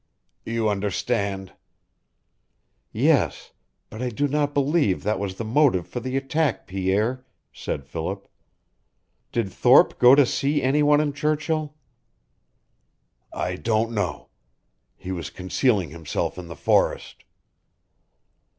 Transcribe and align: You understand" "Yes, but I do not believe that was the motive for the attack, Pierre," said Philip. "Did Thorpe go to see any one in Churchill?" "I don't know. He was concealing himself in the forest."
You 0.47 0.67
understand" 0.67 1.53
"Yes, 3.07 3.51
but 3.91 4.01
I 4.01 4.09
do 4.09 4.27
not 4.27 4.51
believe 4.51 5.03
that 5.03 5.19
was 5.19 5.35
the 5.35 5.43
motive 5.45 5.85
for 5.87 5.99
the 5.99 6.17
attack, 6.17 6.65
Pierre," 6.65 7.23
said 7.53 7.85
Philip. 7.85 8.27
"Did 9.31 9.53
Thorpe 9.53 9.99
go 9.99 10.15
to 10.15 10.25
see 10.25 10.59
any 10.63 10.81
one 10.81 11.01
in 11.01 11.13
Churchill?" 11.13 11.75
"I 13.31 13.57
don't 13.57 13.91
know. 13.91 14.29
He 14.95 15.11
was 15.11 15.29
concealing 15.29 15.91
himself 15.91 16.39
in 16.39 16.47
the 16.47 16.55
forest." 16.55 17.23